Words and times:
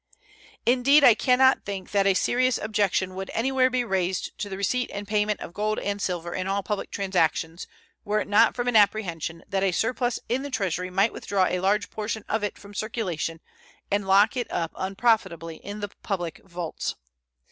Indeed, 0.65 1.03
I 1.03 1.13
can 1.13 1.37
not 1.37 1.63
think 1.63 1.91
that 1.91 2.07
a 2.07 2.15
serious 2.15 2.57
objection 2.57 3.13
would 3.13 3.29
anywhere 3.35 3.69
be 3.69 3.83
raised 3.83 4.35
to 4.39 4.49
the 4.49 4.57
receipt 4.57 4.89
and 4.91 5.07
payment 5.07 5.39
of 5.41 5.53
gold 5.53 5.77
and 5.77 6.01
silver 6.01 6.33
in 6.33 6.47
all 6.47 6.63
public 6.63 6.89
transactions 6.89 7.67
were 8.03 8.19
it 8.19 8.27
not 8.27 8.55
from 8.55 8.67
an 8.67 8.75
apprehension 8.75 9.43
that 9.47 9.61
a 9.61 9.71
surplus 9.71 10.19
in 10.27 10.41
the 10.41 10.49
Treasury 10.49 10.89
might 10.89 11.13
withdraw 11.13 11.45
a 11.45 11.59
large 11.59 11.91
portion 11.91 12.25
of 12.27 12.43
it 12.43 12.57
from 12.57 12.73
circulation 12.73 13.41
and 13.91 14.07
lock 14.07 14.35
it 14.35 14.51
up 14.51 14.71
unprofitably 14.75 15.57
in 15.57 15.81
the 15.81 15.89
public 16.01 16.41
vaults. 16.45 16.95